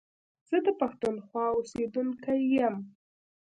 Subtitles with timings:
[0.49, 2.75] زه د پښتونخوا اوسېدونکی يم